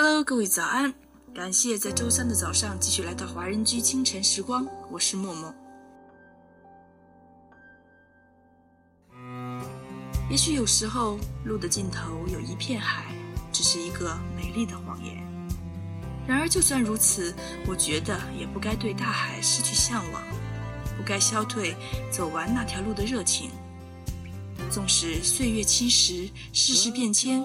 [0.00, 0.94] Hello，各位早安！
[1.34, 5.52] 感谢在周三的早上继续来到华人居清晨时光，我是默默。
[10.30, 13.12] 也许有时候路的尽头有一片海，
[13.52, 15.16] 只是一个美丽的谎言。
[16.28, 17.34] 然而就算如此，
[17.66, 20.22] 我觉得也不该对大海失去向往，
[20.96, 21.74] 不该消退
[22.08, 23.50] 走完那条路的热情。
[24.70, 27.42] 纵使岁月侵蚀，世事变迁，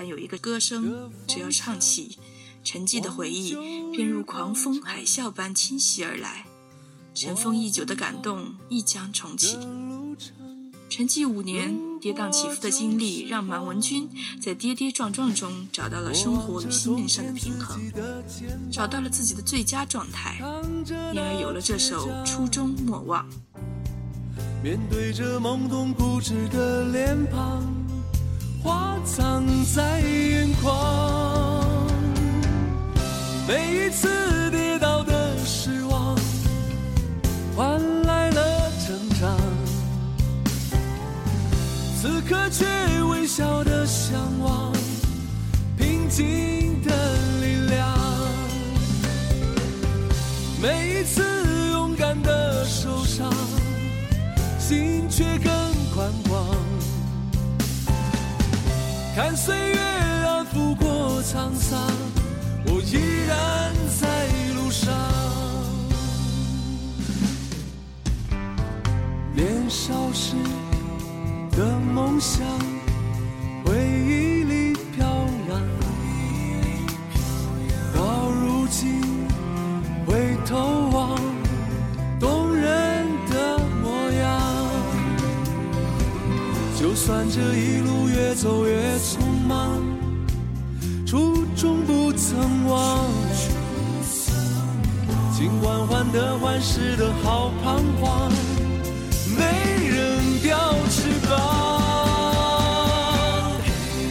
[0.00, 2.16] 但有一个歌声，只要唱起，
[2.64, 3.54] 沉寂的回忆
[3.94, 6.46] 便如狂风海啸般侵袭而来，
[7.12, 9.58] 尘封已久的感动亦将重启。
[10.88, 14.08] 沉寂五年，跌宕起伏的经历让满文军
[14.40, 17.78] 在跌跌撞撞中找到了生活与心灵上的平衡，
[18.72, 20.38] 找到了自己的最佳状态，
[21.12, 23.28] 因而有了这首《初衷莫忘》。
[24.64, 27.62] 面对着懵懂固执的脸庞，
[28.62, 31.64] 花藏在眼眶。
[33.48, 36.16] 每一次跌倒的失望，
[37.56, 39.36] 换来了成长。
[42.00, 42.64] 此刻却
[43.10, 44.72] 微笑的向往，
[45.76, 46.26] 平静
[59.14, 59.76] 看岁月
[60.24, 61.78] 安抚过沧桑，
[62.66, 64.06] 我依然在
[64.54, 64.94] 路上。
[69.34, 70.36] 年少时
[71.50, 72.46] 的梦想，
[87.02, 89.82] 算这一路越走越匆忙，
[91.06, 93.06] 初衷不曾忘。
[95.32, 98.30] 尽管患得患失的好彷徨，
[99.34, 99.42] 没
[99.88, 101.30] 人掉翅膀。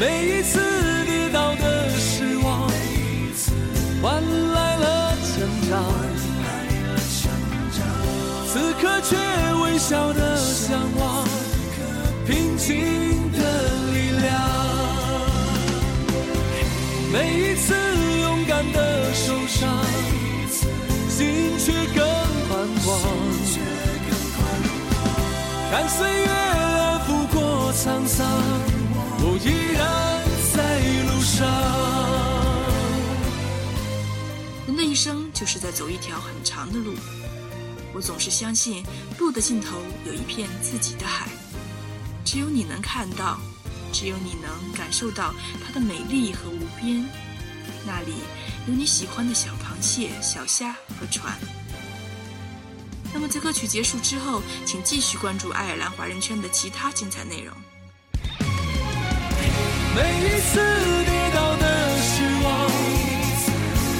[0.00, 0.58] 每一次
[1.04, 2.66] 跌倒的失望，
[4.00, 4.22] 换
[4.54, 5.84] 来了成长。
[8.48, 9.16] 此刻却
[9.62, 11.28] 微笑的向往。
[12.30, 12.78] 平静
[13.32, 13.38] 的
[13.92, 14.30] 力量，
[17.12, 17.74] 每一次
[18.20, 19.68] 勇敢的受伤，
[21.08, 22.04] 心却更
[22.46, 23.00] 宽广。
[25.72, 28.24] 看岁月安抚过沧桑，
[29.18, 29.82] 我依然
[30.54, 31.36] 在路上。
[34.68, 36.94] 人的一生就是在走一条很长的路，
[37.92, 38.84] 我总是相信
[39.18, 41.26] 路的尽头有一片自己的海。
[42.32, 43.40] 只有你能看到，
[43.92, 45.34] 只有你能感受到
[45.66, 47.04] 它的美丽和无边。
[47.84, 48.12] 那里
[48.68, 51.36] 有你喜欢的小螃蟹、小虾和船。
[53.12, 57.52] 那么，在歌曲结束之后，请继续关注爱尔兰华人圈的其他精彩内容。
[59.96, 60.60] 每一次
[61.04, 62.70] 跌倒的失望，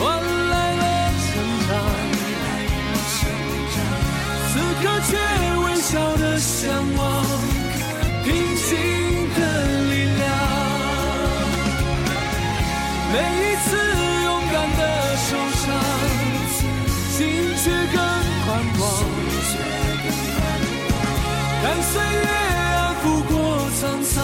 [0.00, 1.32] 换来了成
[1.66, 1.70] 长。
[4.52, 5.16] 此刻却
[5.64, 7.07] 微笑的向往。
[13.38, 13.66] 一次
[14.24, 14.80] 勇敢的
[15.16, 15.28] 受
[15.60, 15.64] 伤，
[17.16, 17.18] 心
[17.62, 17.96] 却更
[18.44, 18.46] 宽
[18.78, 18.80] 广。
[21.62, 22.26] 让岁月
[22.76, 23.32] 安抚过
[23.80, 24.16] 沧桑。